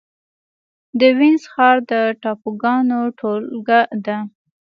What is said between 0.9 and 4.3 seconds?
د وينز ښار د ټاپوګانو ټولګه ده.